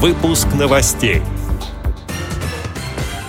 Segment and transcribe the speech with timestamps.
[0.00, 1.22] Выпуск новостей.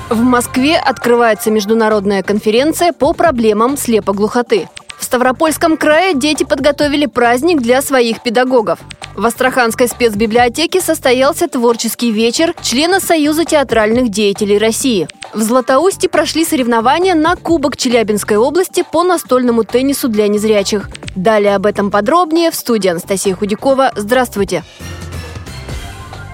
[0.08, 4.70] В Москве открывается международная конференция по проблемам слепоглухоты.
[5.00, 8.78] В Ставропольском крае дети подготовили праздник для своих педагогов.
[9.16, 15.08] В Астраханской спецбиблиотеке состоялся творческий вечер члена Союза театральных деятелей России.
[15.34, 20.92] В Златоусте прошли соревнования на Кубок Челябинской области по настольному теннису для незрячих.
[21.16, 23.92] Далее об этом подробнее в студии Анастасия Худякова.
[23.96, 24.64] Здравствуйте!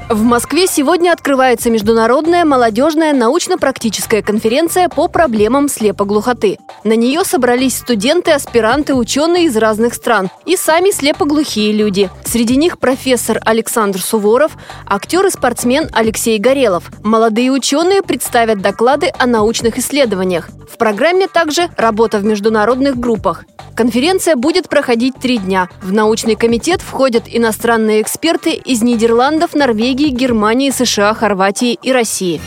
[0.07, 6.59] В Москве сегодня открывается международная молодежная научно-практическая конференция по проблемам слепоглухоты.
[6.83, 12.11] На нее собрались студенты, аспиранты, ученые из разных стран и сами слепоглухие люди.
[12.23, 14.51] Среди них профессор Александр Суворов,
[14.85, 16.91] актер и спортсмен Алексей Горелов.
[17.03, 20.49] Молодые ученые представят доклады о научных исследованиях.
[20.71, 23.43] В программе также работа в международных группах.
[23.75, 25.67] Конференция будет проходить три дня.
[25.81, 32.39] В научный комитет входят иностранные эксперты из Нидерландов, Норвегии, Германии, США, Хорватии и России.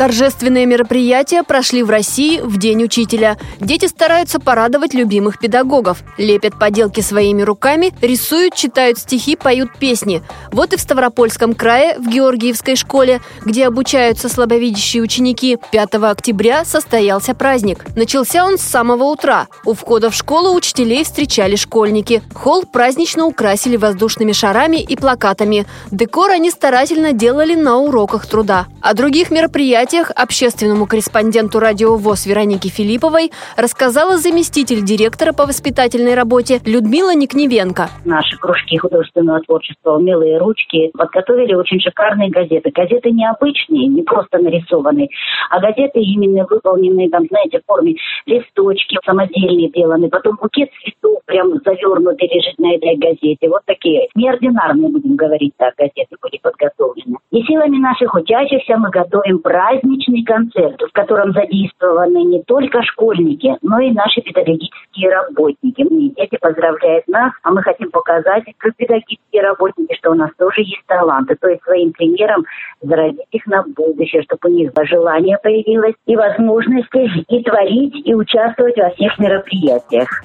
[0.00, 3.36] Торжественные мероприятия прошли в России в День учителя.
[3.60, 6.02] Дети стараются порадовать любимых педагогов.
[6.16, 10.22] Лепят поделки своими руками, рисуют, читают стихи, поют песни.
[10.52, 17.34] Вот и в Ставропольском крае, в Георгиевской школе, где обучаются слабовидящие ученики, 5 октября состоялся
[17.34, 17.84] праздник.
[17.94, 19.48] Начался он с самого утра.
[19.66, 22.22] У входа в школу учителей встречали школьники.
[22.34, 25.66] Холл празднично украсили воздушными шарами и плакатами.
[25.90, 28.66] Декор они старательно делали на уроках труда.
[28.80, 36.14] О других мероприятиях мероприятиях общественному корреспонденту радио ВОЗ Веронике Филипповой рассказала заместитель директора по воспитательной
[36.14, 37.88] работе Людмила Никневенко.
[38.04, 42.70] Наши кружки художественного творчества «Умелые ручки» подготовили очень шикарные газеты.
[42.70, 45.08] Газеты необычные, не просто нарисованные,
[45.50, 47.94] а газеты именно выполненные, там, знаете, в форме
[48.30, 53.48] листочки самодельные деланы, потом букет цветов прям завернутый лежит на этой газете.
[53.48, 57.16] Вот такие неординарные, будем говорить так, газеты были подготовлены.
[57.30, 63.78] И силами наших учащихся мы готовим праздничный концерт, в котором задействованы не только школьники, но
[63.78, 65.82] и наши педагогические работники.
[65.82, 70.62] И дети поздравляют нас, а мы хотим показать, как педагогические работники, что у нас тоже
[70.62, 71.36] есть таланты.
[71.40, 72.44] То есть своим примером
[72.80, 78.76] заразить их на будущее, чтобы у них желание появилось и возможности и творить, и участвовать
[78.76, 80.22] во всех мероприятиях.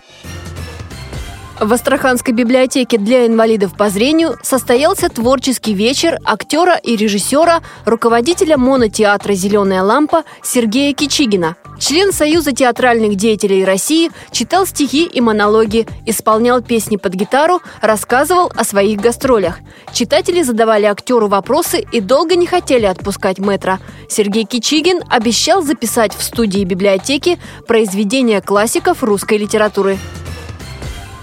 [1.60, 9.34] В Астраханской библиотеке для инвалидов по зрению состоялся творческий вечер актера и режиссера, руководителя монотеатра
[9.34, 11.56] «Зеленая лампа» Сергея Кичигина.
[11.80, 18.66] Член Союза театральных деятелей России читал стихи и монологи, исполнял песни под гитару, рассказывал о
[18.66, 19.60] своих гастролях.
[19.94, 23.80] Читатели задавали актеру вопросы и долго не хотели отпускать метра.
[24.10, 29.98] Сергей Кичигин обещал записать в студии библиотеки произведения классиков русской литературы.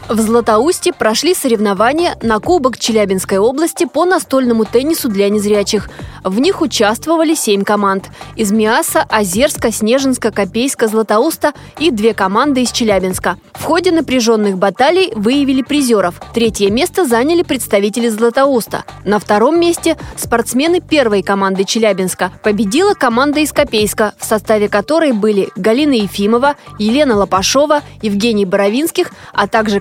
[0.08, 5.88] В Златоусте прошли соревнования на Кубок Челябинской области по настольному теннису для незрячих.
[6.24, 12.72] В них участвовали семь команд– из Миаса, Озерска, Снежинска, Копейска, Златоуста и две команды из
[12.72, 13.38] Челябинска.
[13.54, 16.20] В ходе напряженных баталий выявили призеров.
[16.34, 18.84] Третье место заняли представители Златоуста.
[19.04, 22.32] На втором месте– спортсмены первой команды Челябинска.
[22.42, 29.48] Победила команда из Копейска, в составе которой были Галина Ефимова, Елена Лопашова, Евгений Боровинских, а
[29.48, 29.80] также